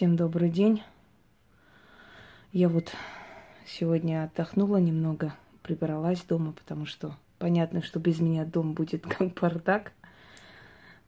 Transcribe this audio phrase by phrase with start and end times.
[0.00, 0.82] Всем добрый день.
[2.54, 2.90] Я вот
[3.66, 9.92] сегодня отдохнула немного, прибралась дома, потому что понятно, что без меня дом будет как бардак.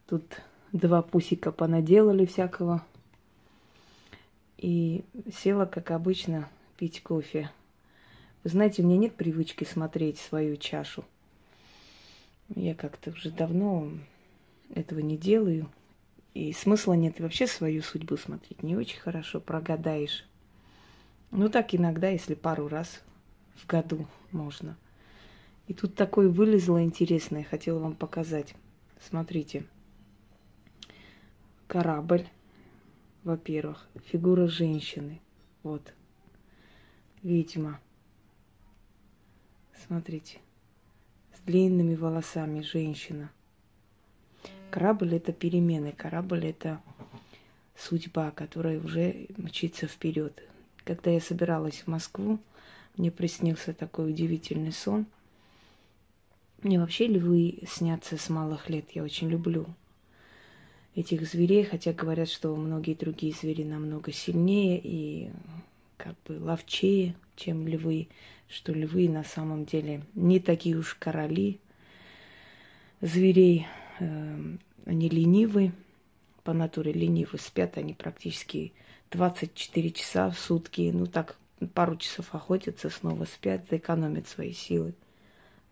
[0.06, 0.42] Тут
[0.72, 2.84] два пусика понаделали всякого.
[4.58, 5.06] И
[5.42, 7.50] села, как обычно, пить кофе.
[8.44, 11.02] Вы знаете, у меня нет привычки смотреть свою чашу.
[12.54, 13.88] Я как-то уже давно
[14.74, 15.70] этого не делаю.
[16.34, 18.62] И смысла нет вообще свою судьбу смотреть.
[18.62, 20.24] Не очень хорошо, прогадаешь.
[21.30, 23.02] Ну так иногда, если пару раз
[23.54, 24.76] в году можно.
[25.66, 28.54] И тут такое вылезло интересное, хотела вам показать.
[29.00, 29.64] Смотрите.
[31.66, 32.26] Корабль,
[33.24, 33.86] во-первых.
[34.06, 35.20] Фигура женщины.
[35.62, 35.92] Вот.
[37.22, 37.78] Ведьма.
[39.86, 40.38] Смотрите.
[41.36, 43.30] С длинными волосами женщина–
[44.72, 46.80] Корабль это перемены, корабль это
[47.76, 50.42] судьба, которая уже мчится вперед.
[50.84, 52.38] Когда я собиралась в Москву,
[52.96, 55.04] мне приснился такой удивительный сон.
[56.62, 58.86] Мне вообще львы снятся с малых лет.
[58.94, 59.66] Я очень люблю
[60.94, 65.30] этих зверей, хотя говорят, что многие другие звери намного сильнее и
[65.98, 68.08] как бы ловчее, чем львы,
[68.48, 71.60] что львы на самом деле не такие уж короли
[73.02, 73.66] зверей.
[74.02, 75.72] Эм, они ленивы,
[76.42, 78.72] по натуре ленивы, спят они практически
[79.12, 80.90] 24 часа в сутки.
[80.92, 81.36] Ну так,
[81.72, 84.94] пару часов охотятся, снова спят, экономят свои силы.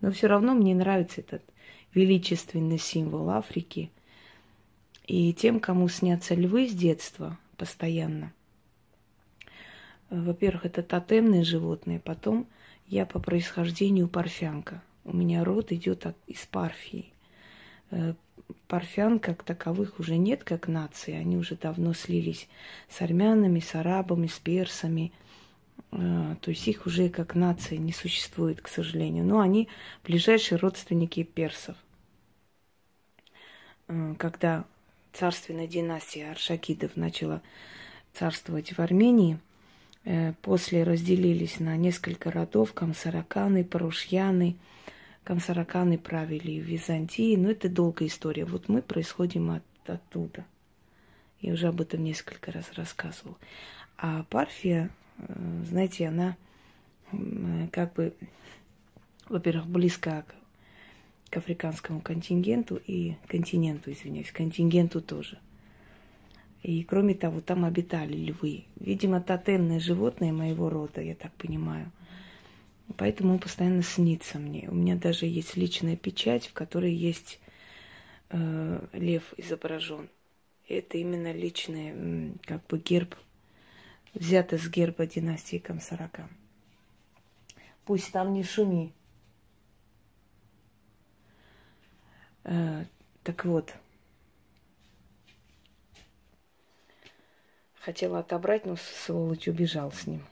[0.00, 1.42] Но все равно мне нравится этот
[1.92, 3.90] величественный символ Африки.
[5.08, 8.32] И тем, кому снятся львы с детства постоянно,
[10.08, 12.46] во-первых, это тотемные животные, потом
[12.86, 14.82] я по происхождению парфянка.
[15.04, 17.12] У меня род идет из Парфии.
[17.90, 18.14] Э,
[18.66, 21.14] парфян как таковых уже нет как нации.
[21.14, 22.48] Они уже давно слились
[22.88, 25.12] с армянами, с арабами, с персами.
[25.92, 29.24] Э, то есть их уже как нации не существует, к сожалению.
[29.24, 29.68] Но они
[30.04, 31.76] ближайшие родственники персов.
[33.88, 34.64] Э, когда
[35.12, 37.42] царственная династия Аршакидов начала
[38.12, 39.38] царствовать в Армении,
[40.40, 44.56] после разделились на несколько родов, камсараканы, парушьяны–
[45.30, 48.44] Камсараканы правили в Византии, но это долгая история.
[48.44, 50.44] Вот мы происходим от, оттуда.
[51.40, 53.38] Я уже об этом несколько раз рассказывал.
[53.96, 56.36] А Парфия, э, знаете, она
[57.70, 58.12] как бы,
[59.28, 60.34] во-первых, близка к,
[61.30, 65.38] к африканскому контингенту и континенту, извиняюсь, контингенту тоже.
[66.64, 68.64] И кроме того, там обитали львы.
[68.80, 71.92] Видимо, тотемные животные моего рода, я так понимаю.
[72.96, 74.68] Поэтому он постоянно снится мне.
[74.68, 77.40] У меня даже есть личная печать, в которой есть
[78.30, 80.08] э, лев изображен.
[80.68, 83.16] Это именно личный, как бы герб,
[84.14, 86.28] взято с герба династии Камсарака.
[87.84, 88.92] Пусть там не шуми.
[92.44, 92.84] Э,
[93.22, 93.74] так вот.
[97.80, 100.22] Хотела отобрать, но сволочь убежал с ним.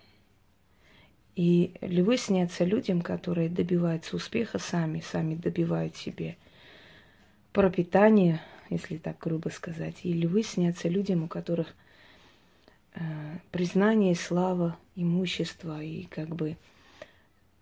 [1.39, 6.37] И львы снятся людям, которые добиваются успеха сами, сами добивают себе
[7.53, 9.99] пропитание, если так грубо сказать.
[10.03, 11.77] И львы снятся людям, у которых
[12.95, 12.99] э,
[13.53, 16.57] признание, слава, имущество и как бы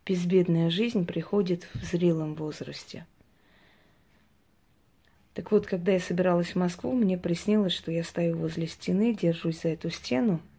[0.06, 3.04] безбедная жизнь приходит в зрелом возрасте.
[5.34, 9.60] Так вот, когда я собиралась в Москву, мне приснилось, что я стою возле стены, держусь
[9.60, 10.40] за эту стену–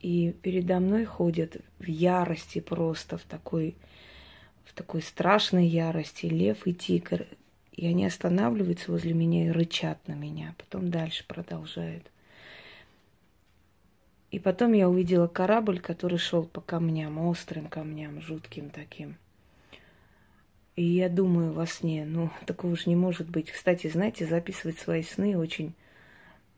[0.00, 3.76] и передо мной ходят в ярости просто, в такой,
[4.64, 7.26] в такой страшной ярости лев и тигр.
[7.72, 10.54] И они останавливаются возле меня и рычат на меня.
[10.58, 12.10] Потом дальше продолжают.
[14.30, 19.16] И потом я увидела корабль, который шел по камням, острым камням, жутким таким.
[20.76, 23.50] И я думаю во сне, ну, такого же не может быть.
[23.50, 25.74] Кстати, знаете, записывать свои сны очень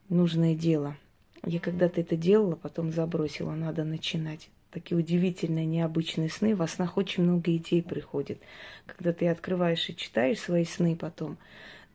[0.07, 0.95] нужное дело–
[1.45, 4.49] я когда-то это делала, потом забросила, надо начинать.
[4.71, 6.55] Такие удивительные, необычные сны.
[6.55, 8.39] Во снах очень много идей приходит.
[8.87, 11.37] Когда ты открываешь и читаешь свои сны потом,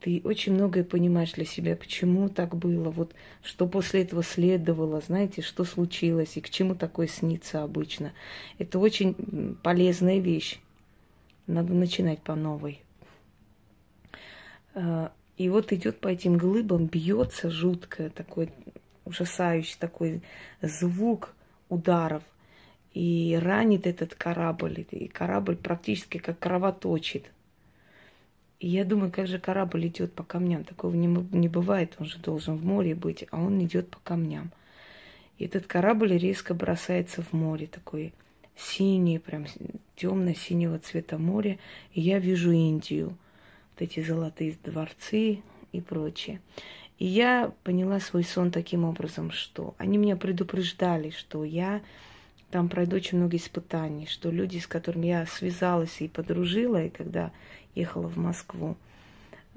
[0.01, 5.43] ты очень многое понимаешь для себя, почему так было, вот что после этого следовало, знаете,
[5.43, 8.13] что случилось и к чему такое снится обычно.
[8.59, 10.61] Это очень полезная вещь.
[11.49, 12.83] Надо начинать по новой.
[14.75, 18.51] А, и вот идет по этим глыбам, бьется жутко, такой
[19.09, 20.23] ужасающий такой
[20.63, 21.35] звук
[21.69, 22.23] ударов.
[22.95, 24.87] И ранит этот корабль.
[24.91, 27.31] И корабль практически как кровоточит.
[28.61, 30.65] И я думаю, как же корабль идет по камням.
[30.65, 34.51] Такого не, не бывает, он же должен в море быть, а он идет по камням.
[35.39, 38.13] И этот корабль резко бросается в море, такой
[38.57, 39.47] синий, прям
[39.95, 41.61] темно-синего цвета море.
[41.93, 43.17] И я вижу Индию,
[43.71, 45.41] вот эти золотые дворцы
[45.71, 46.41] и прочее.
[46.99, 51.81] И я поняла свой сон таким образом, что они меня предупреждали, что я
[52.51, 57.31] там пройду очень много испытаний, что люди, с которыми я связалась и подружила, и когда
[57.75, 58.77] ехала в Москву,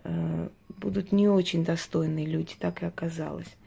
[0.03, 3.57] э, будут не очень достойные люди, так и оказалось.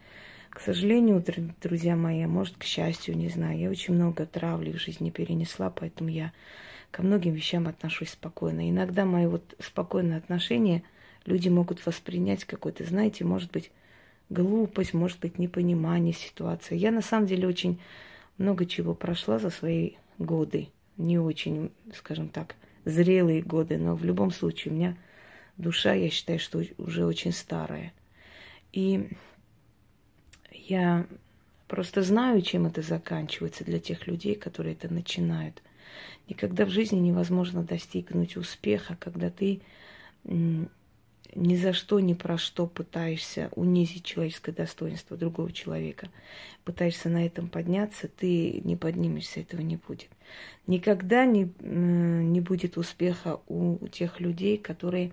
[0.49, 1.21] К сожалению,
[1.61, 6.09] друзья мои, может, к счастью, не знаю, я очень много травли в жизни перенесла, поэтому
[6.09, 6.31] я
[6.91, 8.69] ко многим вещам отношусь спокойно.
[8.69, 10.83] Иногда мои вот спокойные отношения
[11.25, 13.71] люди могут воспринять какой-то, знаете, может быть,
[14.29, 16.77] глупость, может быть, непонимание ситуации.
[16.77, 17.79] Я на самом деле очень
[18.37, 20.69] много чего прошла за свои годы.
[20.97, 22.55] Не очень, скажем так,
[22.85, 24.97] зрелые годы, но в любом случае у меня
[25.57, 27.93] душа, я считаю, что уже очень старая.
[28.71, 29.09] И
[30.51, 31.05] я
[31.67, 35.61] просто знаю, чем это заканчивается для тех людей, которые это начинают.
[36.27, 39.61] Никогда в жизни невозможно достигнуть успеха, когда ты
[41.35, 46.09] ни за что, ни про что пытаешься унизить человеческое достоинство другого человека,
[46.63, 50.09] пытаешься на этом подняться, ты не поднимешься, этого не будет.
[50.65, 55.11] Никогда не, не будет успеха у тех людей, которые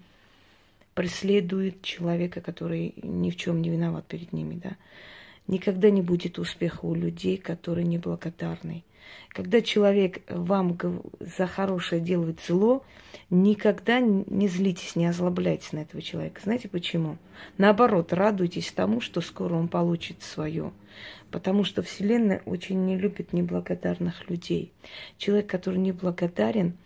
[0.94, 4.76] преследуют человека, который ни в чем не виноват перед ними, да.
[5.48, 8.84] Никогда не будет успеха у людей, которые неблагодарны.
[9.28, 10.78] Когда человек вам
[11.20, 12.84] за хорошее делает зло,
[13.30, 16.40] никогда не злитесь, не озлобляйтесь на этого человека.
[16.42, 17.16] Знаете почему?
[17.56, 20.72] Наоборот, радуйтесь тому, что скоро он получит свое.
[21.30, 24.70] Потому что Вселенная очень не любит неблагодарных людей.
[25.16, 26.76] Человек, который неблагодарен,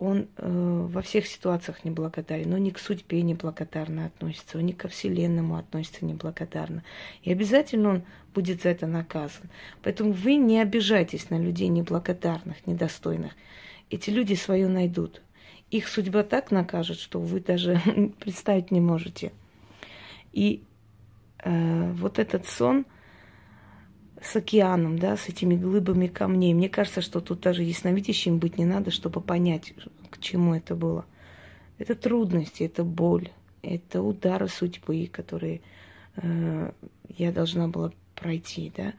[0.00, 4.88] он э, во всех ситуациях неблагодарен, но не к судьбе неблагодарно относится, он не ко
[4.88, 6.82] Вселенному относится неблагодарно.
[7.22, 8.02] И обязательно он
[8.34, 9.50] будет за это наказан.
[9.82, 13.32] Поэтому вы не обижайтесь на людей неблагодарных, недостойных.
[13.90, 15.20] Эти люди свое найдут.
[15.70, 17.78] Их судьба так накажет, что вы даже
[18.20, 19.32] представить не можете.
[20.32, 20.62] И
[21.44, 22.86] э, вот этот сон–
[24.22, 26.54] с океаном, да, с этими глыбами камней.
[26.54, 29.72] Мне кажется, что тут даже ясновидящим быть не надо, чтобы понять,
[30.10, 31.06] к чему это было.
[31.78, 33.30] Это трудности, это боль,
[33.62, 35.62] это удары судьбы, которые
[36.16, 36.72] э,
[37.16, 38.92] я должна была пройти, да.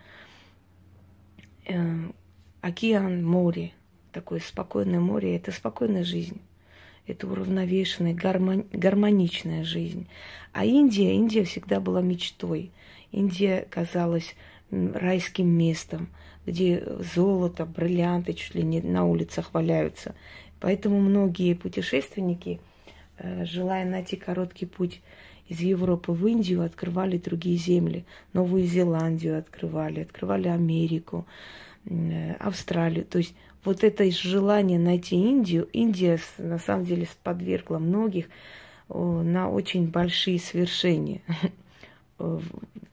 [1.67, 2.09] Э,
[2.61, 3.73] океан, море,
[4.11, 6.41] такое спокойное море, это спокойная жизнь.
[7.07, 10.07] Это уравновешенная, гармон, гармоничная жизнь.
[10.53, 12.71] А Индия, Индия всегда была мечтой.
[13.11, 14.35] Индия казалась
[14.71, 16.09] райским местом,
[16.45, 16.83] где
[17.15, 20.15] золото, бриллианты чуть ли не на улицах валяются.
[20.59, 22.59] Поэтому многие путешественники,
[23.17, 25.01] э, желая найти короткий путь
[25.47, 28.05] из Европы в Индию, открывали другие земли.
[28.33, 31.25] Новую Зеландию открывали, открывали Америку,
[31.85, 33.05] э, Австралию.
[33.05, 38.27] То есть вот это желание найти Индию, Индия на самом деле подвергла многих
[38.89, 41.21] на очень большие свершения.
[42.21, 42.39] Э,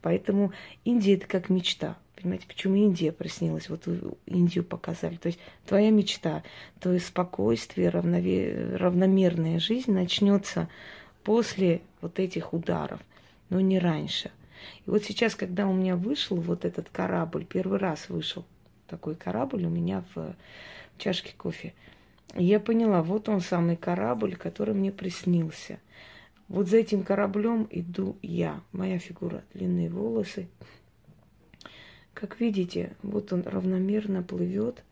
[0.01, 0.51] поэтому
[0.83, 1.97] Индия это как мечта.
[2.15, 3.69] Понимаете, почему Индия приснилась?
[3.69, 3.87] Вот
[4.25, 5.15] Индию показали.
[5.15, 6.43] То есть твоя мечта,
[6.79, 8.75] твое спокойствие, равнове...
[8.75, 10.67] равномерная жизнь начнется
[11.23, 12.99] после вот этих ударов,
[13.49, 14.31] но не раньше.
[14.85, 18.43] И вот сейчас, когда у меня вышел вот этот корабль, первый раз вышел
[18.87, 20.35] такой корабль у меня в
[20.97, 21.73] чашке кофе,
[22.35, 25.79] я поняла, вот он самый корабль, который мне приснился–
[26.49, 28.61] вот за этим кораблем иду я.
[28.71, 30.47] Моя фигура, длинные волосы.
[32.15, 34.83] Как видите, вот он равномерно плывет.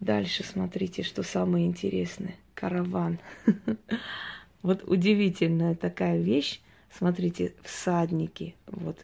[0.00, 2.36] Дальше смотрите, что самое интересное.
[2.54, 3.18] Караван.
[4.62, 6.60] Вот удивительная такая вещь.
[6.88, 8.54] Смотрите, всадники.
[8.66, 8.96] Вот.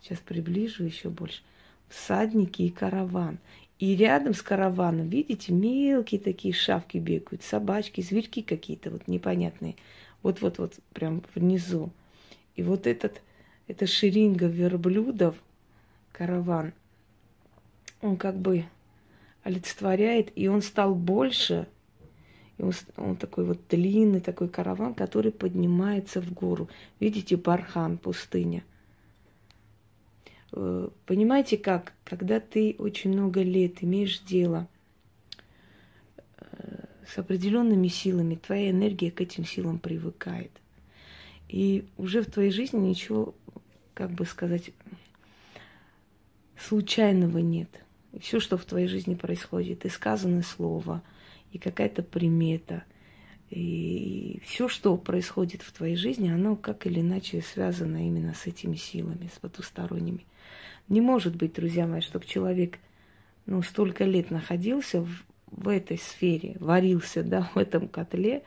[0.00, 1.42] Сейчас приближу еще больше.
[1.88, 3.38] Всадники и караван.
[3.78, 9.76] И рядом с караваном, видите, мелкие такие шавки бегают, собачки, зверьки какие-то вот непонятные
[10.22, 11.90] вот-вот-вот, прям внизу.
[12.56, 13.22] И вот этот,
[13.66, 15.36] эта шеринга верблюдов,
[16.12, 16.72] караван,
[18.00, 18.64] он как бы
[19.42, 21.66] олицетворяет, и он стал больше,
[22.58, 26.68] и он, он такой вот длинный такой караван, который поднимается в гору.
[26.98, 28.64] Видите, Бархан, пустыня.
[30.52, 31.92] Э, понимаете как?
[32.04, 34.66] Когда ты очень много лет имеешь дело–
[37.08, 40.50] с определенными силами, твоя энергия к этим силам привыкает.
[41.48, 43.34] И уже в твоей жизни ничего,
[43.94, 44.70] как бы сказать,
[46.58, 47.82] случайного нет.
[48.20, 51.02] Все, что в твоей жизни происходит, и сказанное слово,
[51.52, 52.84] и какая-то примета,
[53.48, 58.76] И все, что происходит в твоей жизни, оно как или иначе связано именно с этими
[58.76, 60.26] силами, с потусторонними.
[60.88, 62.78] Не может быть, друзья мои, чтобы человек
[63.46, 68.42] ну, столько лет находился в, в этой сфере, варился да, в этом котле,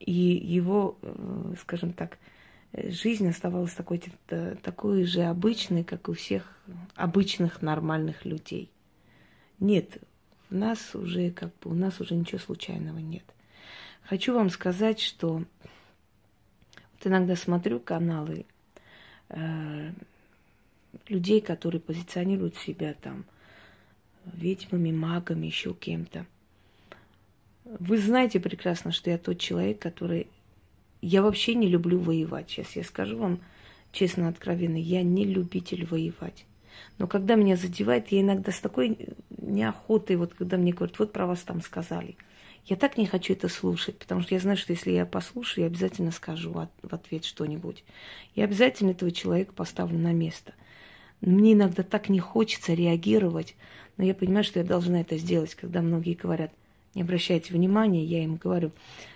[0.00, 2.18] и его, э, скажем так,
[2.72, 4.02] жизнь оставалась такой,
[4.62, 6.56] такой же обычной, как у всех
[6.94, 8.70] обычных нормальных людей.
[9.58, 9.98] Нет,
[10.50, 13.24] у нас уже как бы у нас уже ничего случайного нет.
[14.02, 18.46] Хочу вам сказать, что вот иногда смотрю каналы
[19.28, 19.92] э,
[21.08, 23.24] людей, которые позиционируют себя там
[24.34, 26.26] ведьмами, магами, еще кем-то.
[27.64, 30.26] Вы знаете прекрасно, что я тот человек, который...
[31.00, 32.50] Я вообще не люблю воевать.
[32.50, 33.40] Сейчас я скажу вам
[33.92, 36.44] честно, откровенно, я не любитель воевать.
[36.98, 38.98] Но когда меня задевает, я иногда с такой
[39.30, 42.16] неохотой, вот когда мне говорят, вот про вас там сказали.
[42.64, 45.66] Я так не хочу это слушать, потому что я знаю, что если я послушаю, я
[45.68, 47.82] обязательно скажу в ответ что-нибудь.
[48.34, 50.52] Я обязательно этого человека поставлю на место.
[51.20, 53.56] Мне иногда так не хочется реагировать,
[53.98, 56.52] но я понимаю, что я должна это сделать, когда многие говорят,
[56.94, 58.70] не обращайте внимания, я им говорю,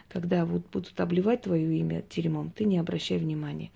[0.08, 3.70] когда вот будут обливать твое имя дерьмом, ты не обращай внимания.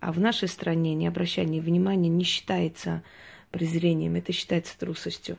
[0.00, 3.02] А в нашей стране не обращание внимания не считается
[3.50, 5.36] презрением, это считается трусостью.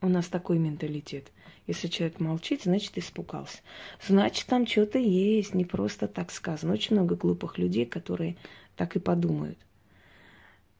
[0.00, 1.32] У нас такой менталитет.
[1.66, 3.58] Если человек молчит, значит испугался.
[4.06, 6.72] Значит, там что-то есть, не просто так сказано.
[6.72, 8.36] Очень много глупых людей, которые
[8.76, 9.58] так и подумают.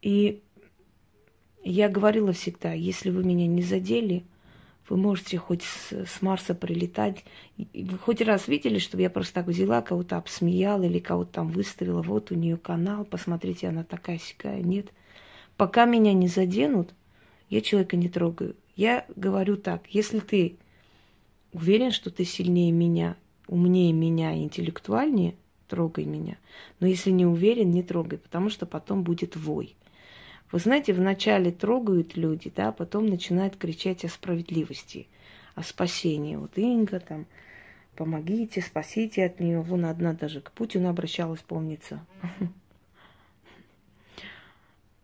[0.00, 0.40] И
[1.70, 4.24] я говорила всегда, если вы меня не задели,
[4.88, 7.24] вы можете хоть с, с Марса прилетать.
[7.56, 12.00] Вы хоть раз видели, чтобы я просто так взяла, кого-то обсмеяла или кого-то там выставила.
[12.00, 14.62] Вот у нее канал, посмотрите, она такая сякая.
[14.62, 14.92] Нет.
[15.56, 16.94] Пока меня не заденут,
[17.50, 18.56] я человека не трогаю.
[18.76, 20.56] Я говорю так, если ты
[21.52, 25.34] уверен, что ты сильнее меня, умнее меня, интеллектуальнее,
[25.66, 26.38] трогай меня.
[26.80, 29.76] Но если не уверен, не трогай, потому что потом будет вой.
[30.50, 35.06] Вы знаете, вначале трогают люди, да, потом начинают кричать о справедливости,
[35.54, 36.36] о спасении.
[36.36, 37.26] Вот Инга там,
[37.96, 39.60] помогите, спасите от нее.
[39.60, 42.04] Вон одна даже к Путину обращалась, помнится.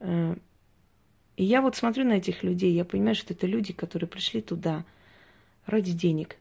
[0.01, 0.37] Э,
[1.37, 4.85] и я вот смотрю на этих людей, я понимаю, что это люди, которые пришли туда
[5.65, 6.37] ради денег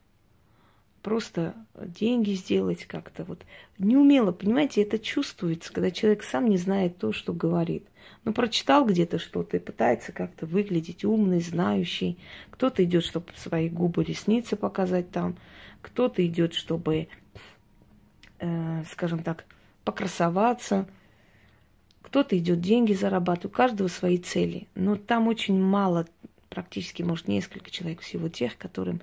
[1.03, 3.45] просто деньги сделать как-то вот.
[3.77, 7.85] Неумело, понимаете, это чувствуется, когда человек сам не знает то, что говорит.
[8.23, 12.17] Ну, прочитал где-то что-то и пытается как-то выглядеть умный, знающий.
[12.49, 15.35] Кто-то идет, чтобы свои губы, ресницы показать там.
[15.81, 17.09] Кто-то идет, чтобы,
[18.39, 19.45] э, скажем так,
[19.83, 20.87] покрасоваться.
[22.01, 23.53] Кто-то идет деньги зарабатывать.
[23.53, 24.67] У каждого свои цели.
[24.75, 26.07] Но там очень мало,
[26.49, 29.01] практически, может, несколько человек всего тех, которым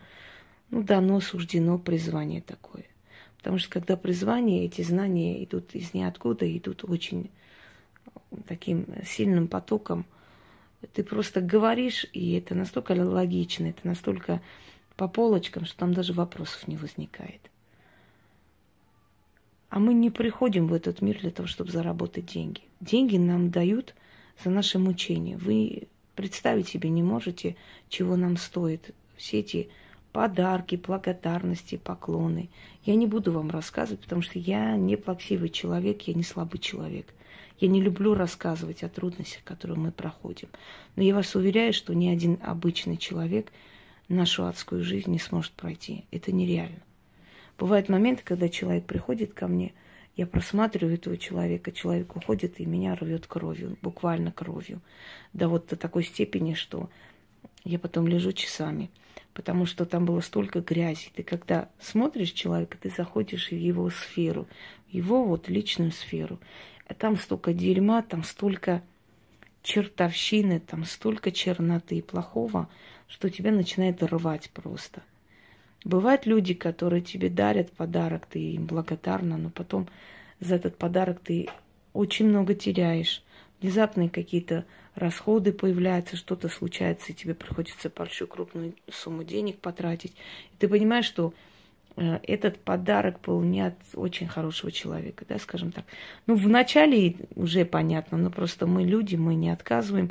[0.70, 2.84] ну, дано, суждено призвание такое.
[3.38, 7.30] Потому что когда призвание, эти знания идут из ниоткуда, идут очень
[8.46, 10.04] таким сильным потоком.
[10.92, 14.40] Ты просто говоришь, и это настолько логично, это настолько
[14.96, 17.40] по полочкам, что там даже вопросов не возникает.
[19.70, 22.62] А мы не приходим в этот мир для того, чтобы заработать деньги.
[22.80, 23.94] Деньги нам дают
[24.42, 25.36] за наше мучение.
[25.36, 27.56] Вы представить себе не можете,
[27.88, 29.70] чего нам стоит все эти
[30.12, 32.50] подарки, благодарности, поклоны.
[32.84, 37.06] Я не буду вам рассказывать, потому что я не плаксивый человек, я не слабый человек.
[37.58, 40.48] Я не люблю рассказывать о трудностях, которые мы проходим.
[40.96, 43.52] Но я вас уверяю, что ни один обычный человек
[44.08, 46.06] нашу адскую жизнь не сможет пройти.
[46.10, 46.80] Это нереально.
[47.58, 49.74] Бывают моменты, когда человек приходит ко мне,
[50.16, 54.80] я просматриваю этого человека, человек уходит и меня рвет кровью, буквально кровью.
[55.34, 56.88] Да вот до такой степени, что
[57.64, 58.90] я потом лежу часами
[59.34, 61.10] потому что там было столько грязи.
[61.14, 64.46] Ты когда смотришь человека, ты заходишь в его сферу,
[64.88, 66.38] в его вот личную сферу.
[66.86, 68.82] А там столько дерьма, там столько
[69.62, 72.68] чертовщины, там столько черноты и плохого,
[73.06, 75.02] что тебя начинает рвать просто.
[75.84, 79.88] Бывают люди, которые тебе дарят подарок, ты им благодарна, но потом
[80.38, 81.48] за этот подарок ты
[81.92, 83.22] очень много теряешь.
[83.60, 84.64] Внезапные какие-то
[84.94, 90.12] расходы появляются, что-то случается, и тебе приходится большую крупную сумму денег потратить.
[90.12, 91.34] И ты понимаешь, что
[91.96, 95.84] э, этот подарок был не от очень хорошего человека, да, скажем так.
[96.26, 100.10] Ну, вначале уже понятно, но просто мы люди, мы не отказываем,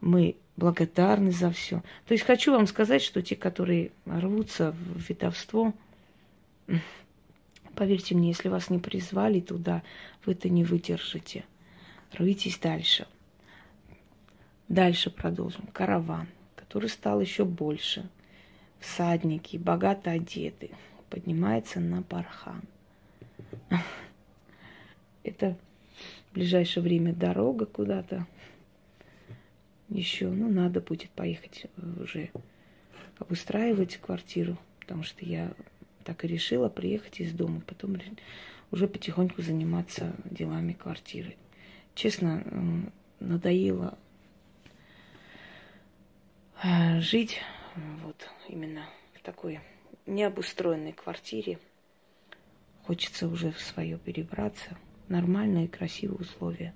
[0.00, 1.82] мы благодарны за все.
[2.06, 5.72] То есть хочу вам сказать, что те, которые рвутся в ведовство,
[7.74, 9.82] поверьте мне, если вас не призвали туда,
[10.26, 11.44] вы это не выдержите.
[12.12, 13.06] Рвитесь дальше.
[14.68, 15.66] Дальше продолжим.
[15.72, 18.08] Караван, который стал еще больше.
[18.78, 20.70] Всадники, богато одеты,
[21.08, 22.62] поднимается на бархан.
[25.22, 25.56] Это
[26.30, 28.26] в ближайшее время дорога куда-то.
[29.88, 31.66] Еще, ну, надо будет поехать
[32.00, 32.30] уже
[33.18, 35.52] обустраивать квартиру, потому что я
[36.04, 37.96] так и решила приехать из дома, потом
[38.70, 41.36] уже потихоньку заниматься делами квартиры.
[41.94, 42.44] Честно,
[43.18, 43.98] надоело
[46.62, 47.40] э, жить
[48.02, 49.60] вот именно в такой
[50.06, 51.58] необустроенной квартире.
[52.84, 54.76] Хочется уже в свое перебраться.
[55.08, 56.74] Нормальные, красивые условия.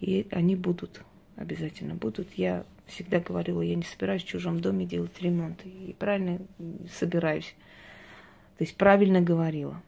[0.00, 1.02] И они будут,
[1.36, 2.32] обязательно будут.
[2.34, 5.64] Я всегда говорила, я не собираюсь в чужом доме делать ремонт.
[5.64, 6.40] И правильно
[6.90, 7.54] собираюсь.
[8.58, 9.82] То есть правильно говорила.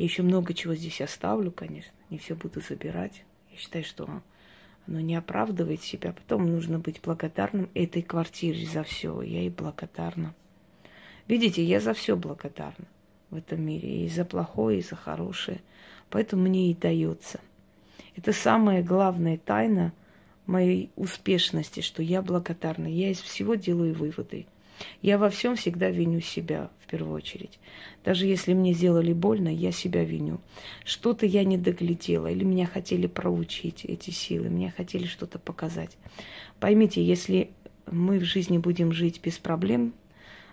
[0.00, 1.92] Я еще много чего здесь оставлю, конечно.
[2.08, 3.22] Не все буду забирать.
[3.50, 4.08] Я считаю, что
[4.86, 6.14] оно не оправдывает себя.
[6.14, 9.20] Потом нужно быть благодарным этой квартире за все.
[9.20, 10.34] Я ей благодарна.
[11.28, 12.86] Видите, я за все благодарна
[13.28, 14.06] в этом мире.
[14.06, 15.60] И за плохое, и за хорошее.
[16.08, 17.38] Поэтому мне и дается.
[18.16, 19.92] Это самая главная тайна
[20.46, 22.86] моей успешности, что я благодарна.
[22.86, 24.46] Я из всего делаю выводы.
[25.02, 27.58] Я во всем всегда виню себя в первую очередь.
[28.04, 30.40] Даже если мне сделали больно, я себя виню.
[30.84, 35.96] Что-то я не доглядела, или меня хотели проучить эти силы, меня хотели что-то показать.
[36.58, 37.50] Поймите, если
[37.90, 39.94] мы в жизни будем жить без проблем,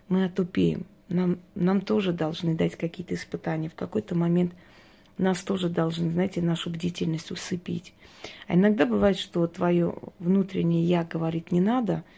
[0.10, 0.86] мы отупеем.
[1.10, 3.69] Нам, нам тоже должны дать какие-то испытания.
[3.69, 4.53] В какой-то момент
[5.17, 7.93] нас тоже должны, знаете, нашу бдительность усыпить.
[8.48, 12.03] А иногда бывает, что твое внутреннее я говорит не надо–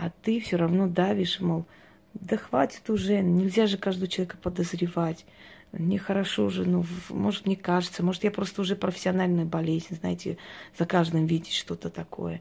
[0.00, 1.66] а ты все равно давишь, мол,
[2.14, 5.26] да хватит уже, нельзя же каждого человека подозревать.
[5.72, 10.38] Нехорошо уже, ну, может, мне кажется, может, я просто уже профессиональная болезнь, знаете,
[10.78, 12.40] за каждым видеть что-то такое.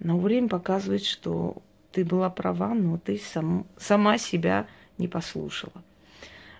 [0.00, 4.66] Но время показывает, что ты была права, но ты сам, сама себя
[4.98, 5.84] не послушала.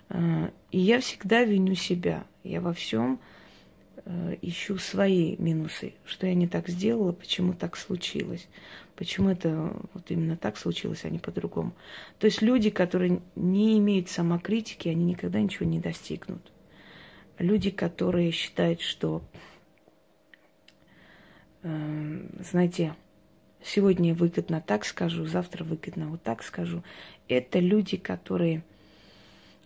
[0.07, 2.23] А, и я всегда виню себя.
[2.45, 3.36] Я во всем э,
[4.41, 8.47] ищу свои минусы, что я не так сделала, почему так случилось.
[8.95, 11.73] Почему это вот именно так случилось, а не по-другому?
[12.19, 16.51] То есть люди, которые не имеют самокритики, они никогда ничего не достигнут.
[17.37, 19.21] Люди, которые считают, что,
[21.61, 22.95] э, знаете,
[23.61, 26.83] сегодня выгодно так скажу, завтра выгодно вот так скажу,
[27.27, 28.63] это люди, которые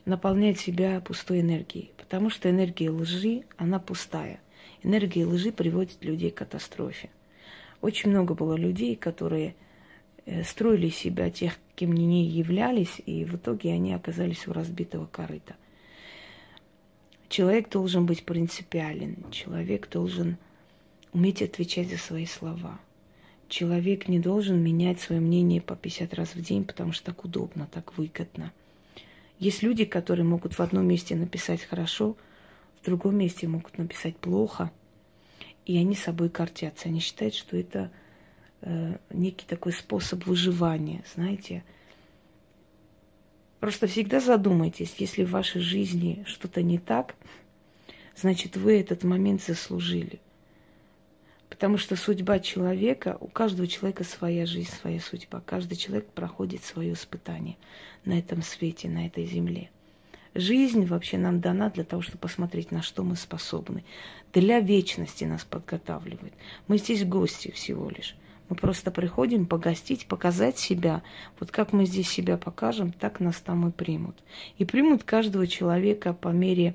[0.06, 1.92] наполняют себя пустой энергией.
[1.98, 4.40] Потому что энергия лжи, она пустая.
[4.84, 7.10] Энергия лжи приводит людей к катастрофе.
[7.82, 9.56] Очень много было людей, которые
[10.26, 15.06] э, строили себя тех, кем они не являлись, и в итоге они оказались у разбитого
[15.06, 15.56] корыта.
[17.28, 20.38] Человек должен быть принципиален, человек должен
[21.14, 22.80] уметь отвечать за свои слова.
[23.48, 27.68] Человек не должен менять свое мнение по 50 раз в день, потому что так удобно,
[27.72, 28.54] так выгодно.
[29.42, 32.16] Есть люди, которые могут в одном месте написать хорошо,
[32.82, 34.72] в другом месте могут написать плохо–
[35.66, 36.90] и они собой картятся.
[36.90, 37.92] Они считают, что это
[38.62, 41.64] э, некий такой способ выживания, знаете.
[43.60, 47.16] Просто всегда задумайтесь, если в вашей жизни что-то не так,
[48.16, 50.20] значит, вы этот момент заслужили.
[51.62, 55.44] Потому что судьба человека, у каждого человека своя жизнь, своя судьба.
[55.46, 57.56] Каждый человек проходит свое испытание
[58.04, 59.70] на этом свете, на этой земле.
[60.34, 63.84] Жизнь вообще нам дана для того, чтобы посмотреть, на что мы способны.
[64.34, 66.34] Для вечности нас подготавливает.
[66.68, 68.16] Мы здесь гости всего лишь.
[68.50, 71.04] Мы просто приходим погостить, показать себя.
[71.40, 74.16] Вот как мы здесь себя покажем, так нас там и примут.
[74.58, 76.74] И примут каждого человека по мере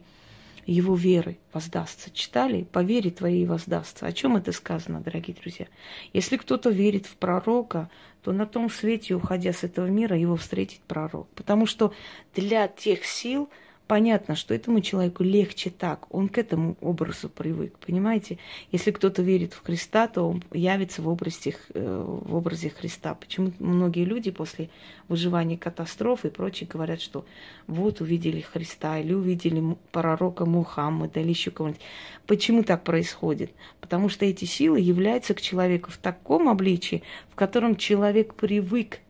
[0.66, 2.10] его веры воздастся.
[2.10, 2.64] Читали?
[2.64, 4.06] По вере твоей воздастся.
[4.06, 5.66] О чем это сказано, дорогие друзья?
[6.12, 7.88] Если кто-то верит в пророка,
[8.22, 11.28] то на том свете, уходя с этого мира, его встретит пророк.
[11.34, 11.92] Потому что
[12.34, 13.48] для тех сил–
[13.86, 16.06] понятно, что этому человеку легче так.
[16.14, 18.38] Он к этому образу привык, понимаете?
[18.72, 23.14] Если кто-то верит в Христа, то он явится в образе, э, в образе Христа.
[23.14, 24.70] Почему многие люди после
[25.08, 27.24] выживания катастрофы и прочее говорят, что
[27.66, 31.80] вот увидели Христа или увидели пророка Мухаммада или еще кого-нибудь.
[32.26, 33.52] Почему так происходит?
[33.80, 39.00] Потому что эти силы являются к человеку в таком обличии, в котором человек привык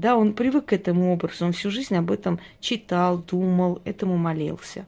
[0.00, 4.86] да, он привык к этому образу, он всю жизнь об этом читал, думал, этому молился.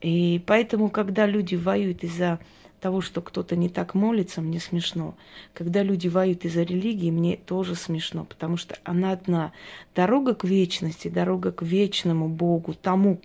[0.00, 2.38] И поэтому, когда люди воюют из-за
[2.80, 5.14] того, что кто-то не так молится, мне смешно.
[5.54, 9.52] Когда люди воюют из-за религии, мне тоже смешно, потому что она одна.
[9.94, 13.20] Дорога к вечности, дорога к вечному Богу, тому,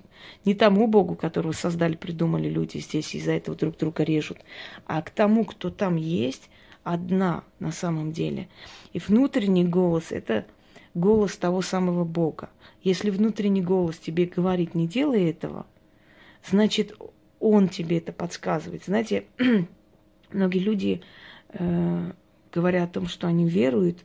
[0.45, 4.37] не тому Богу, которого создали, придумали люди здесь, из-за этого друг друга режут,
[4.87, 6.49] а к тому, кто там есть,
[6.83, 8.47] одна на самом деле.
[8.93, 10.45] И внутренний голос– это
[10.93, 12.49] голос того самого Бога.
[12.83, 15.65] Если внутренний голос тебе говорит, не делай этого,
[16.49, 16.95] значит,
[17.39, 18.85] он тебе это подсказывает.
[18.85, 19.25] Знаете,
[20.31, 21.01] многие люди
[21.49, 22.11] э,
[22.51, 24.03] говоря о том, что они веруют,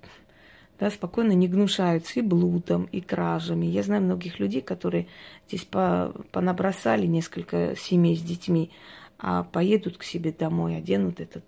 [0.78, 3.66] да, спокойно не гнушаются и блудом, и кражами.
[3.66, 5.06] Я знаю многих людей, которые
[5.48, 8.70] здесь по, понабросали несколько семей с детьми,
[9.18, 11.44] а поедут к себе домой, оденут этот,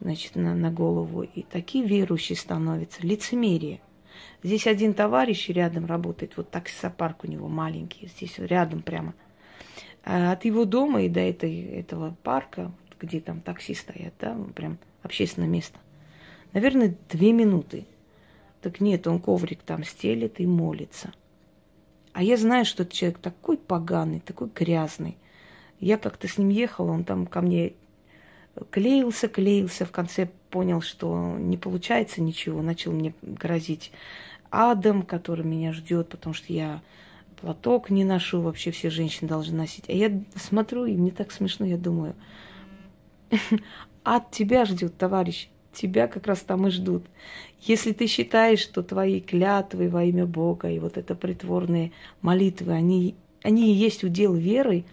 [0.00, 1.22] значит, на, на голову.
[1.22, 3.06] И такие верующие становятся.
[3.06, 3.80] Лицемерие.
[4.42, 9.14] Здесь один товарищ рядом работает, вот таксопарк у него маленький, здесь рядом прямо.
[10.04, 14.78] А от его дома и до этой, этого парка, где там такси стоят, да, прям
[15.02, 15.78] общественное место,
[16.52, 17.86] наверное, две минуты.
[18.60, 21.12] Так нет, он коврик там стелит и молится.
[22.12, 25.16] А я знаю, что этот человек такой поганый, такой грязный.
[25.78, 27.74] Я как-то с ним ехала, он там ко мне
[28.70, 33.92] клеился, клеился, в конце понял, что не получается ничего, начал мне грозить
[34.50, 36.82] адом, который меня ждет, потому что я
[37.40, 39.88] платок не ношу, вообще все женщины должны носить.
[39.88, 42.14] А я смотрю, и мне так смешно, я думаю,
[44.04, 47.04] ад тебя ждет, товарищ тебя как раз там и ждут.
[47.60, 53.14] Если ты считаешь, что твои клятвы во имя Бога и вот это притворные молитвы, они,
[53.42, 54.84] они и есть удел веры,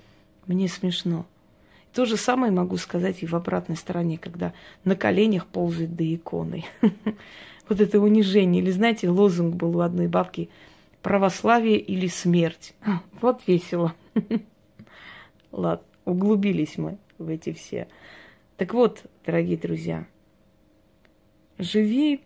[0.47, 1.25] мне смешно.
[1.95, 4.51] То же самое могу сказать и в обратной стороне, когда
[4.84, 6.65] на коленях ползает до иконы.
[7.67, 8.62] Вот это унижение.
[8.62, 10.49] Или, знаете, лозунг был у одной бабки
[11.01, 12.75] «Православие или смерть».
[13.21, 13.95] Вот весело.
[15.51, 17.88] Ладно, углубились мы в эти все.
[18.58, 20.05] Так вот, дорогие друзья,
[21.58, 22.21] Живи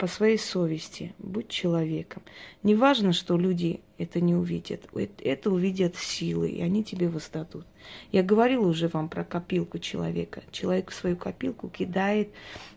[0.00, 2.22] по своей совести, будь человеком.
[2.62, 4.88] Не важно, что люди это не увидят.
[5.22, 7.66] Это увидят силы, и они тебе воздадут.
[8.10, 10.42] Я говорила уже вам про копилку человека.
[10.52, 12.30] Человек в свою копилку кидает,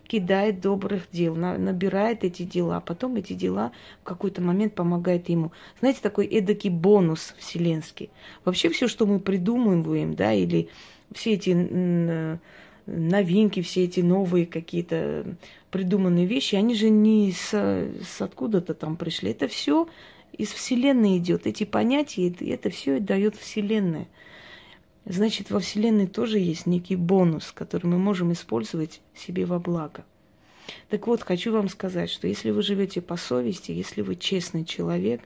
[0.06, 5.50] кидает добрых дел, набирает эти дела, а потом эти дела в какой-то момент помогают ему.
[5.80, 8.10] Знаете, такой эдакий бонус вселенский.
[8.44, 10.68] Вообще все, что мы придумываем, да, или
[11.14, 12.38] все эти
[12.86, 15.36] новинки, все эти новые какие-то
[15.70, 19.30] придуманные вещи, они же не с, с откуда-то там пришли.
[19.30, 19.88] Это все
[20.32, 21.46] из Вселенной идет.
[21.46, 24.06] Эти понятия, это, это все дает Вселенная.
[25.06, 30.04] Значит, во Вселенной тоже есть некий бонус, который мы можем использовать себе во благо.
[30.88, 35.20] Так вот, хочу вам сказать, что если вы живете по совести, если вы честный человек,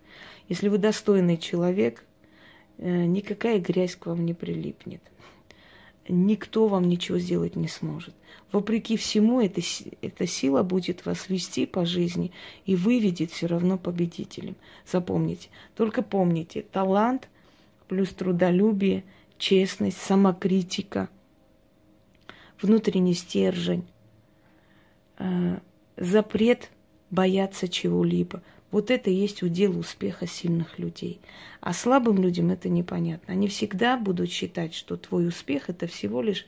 [0.49, 2.05] если вы достойный человек,
[2.79, 5.01] э, никакая грязь к вам не прилипнет
[6.09, 8.14] никто вам ничего сделать не сможет.
[8.53, 9.61] Вопреки всему, эта,
[10.01, 12.33] эта сила будет вас вести по жизни
[12.64, 14.57] и выведет все равно победителем.
[14.90, 15.49] Запомните.
[15.75, 17.29] Только помните, талант
[17.88, 19.05] плюс трудолюбие,
[19.38, 21.09] честность, самокритика,
[22.61, 23.85] внутренний стержень,
[25.18, 25.59] э,
[25.97, 26.71] запрет
[27.11, 31.20] бояться чего-либо– вот это и есть удел успеха сильных людей.
[31.61, 33.33] А слабым людям это непонятно.
[33.33, 36.46] Они всегда будут считать, что твой успех это всего лишь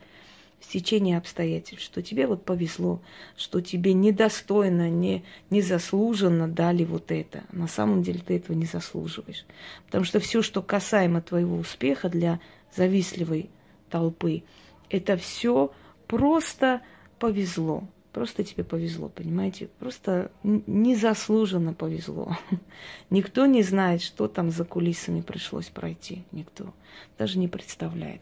[0.61, 3.01] стечение обстоятельств, что тебе вот повезло,
[3.35, 7.43] что тебе недостойно, не, незаслуженно дали вот это.
[7.51, 9.45] На самом деле ты этого не заслуживаешь.
[9.87, 12.39] Потому что все, что касаемо твоего успеха для
[12.75, 13.49] завистливой
[13.89, 14.43] толпы,
[14.89, 15.71] это все
[16.07, 16.81] просто
[17.17, 17.87] повезло.
[18.13, 19.67] Просто тебе повезло, понимаете?
[19.79, 22.37] Просто незаслуженно повезло.
[23.09, 26.23] Никто не знает, что там за кулисами пришлось пройти.
[26.31, 26.73] Никто.
[27.17, 28.21] Даже не представляет.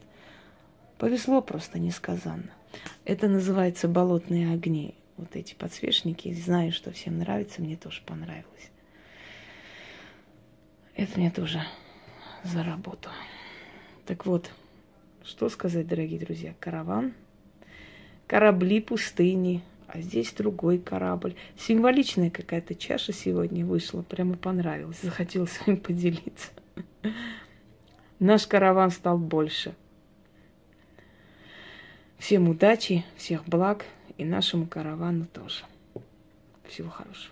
[1.00, 2.52] Повезло просто несказанно.
[3.04, 4.94] Это называется болотные огни.
[5.18, 6.34] Вот эти подсвечники.
[6.34, 7.62] Знаю, что всем нравится.
[7.62, 8.70] Мне тоже понравилось.
[10.96, 11.64] Это мне тоже
[12.44, 13.10] за работу.
[14.06, 14.52] Так вот,
[15.24, 16.54] что сказать, дорогие друзья?
[16.60, 17.14] Караван,
[18.28, 21.36] корабли пустыни, а здесь другой корабль.
[21.58, 26.50] Символичная какая-то чаша сегодня вышла, прямо понравилась, захотелось с вами поделиться.
[28.20, 29.74] Наш караван стал больше.
[32.18, 33.86] Всем удачи, всех благ
[34.18, 35.64] и нашему каравану тоже.
[36.68, 37.28] Всего хорошего.